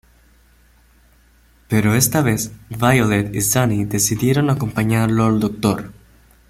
Pero 1.67 1.93
esta 1.93 2.23
vez 2.23 2.51
Violet 2.71 3.35
y 3.35 3.41
Sunny 3.41 3.85
decidieron 3.85 4.49
acompañarlo 4.49 5.25
al 5.25 5.39
doctor. 5.39 5.91